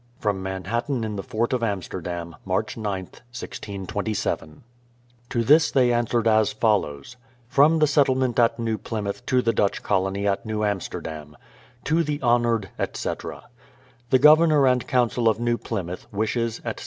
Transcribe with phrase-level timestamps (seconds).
[0.17, 2.35] From Manhattan, in the Fort of Amsterdam.
[2.43, 4.63] March gth, 1627.
[5.29, 9.83] To this they answered as follows: From the Settlement at New Plymouth to the Dutch
[9.83, 11.37] Colony at New Amsterdam:
[11.83, 13.43] To the honoured, etc.
[14.09, 16.79] The Governor and Council of New Plymouth, wishes, etc.